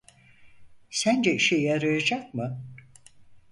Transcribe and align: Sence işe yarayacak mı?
Sence 0.89 1.33
işe 1.35 1.55
yarayacak 1.55 2.33
mı? 2.33 2.65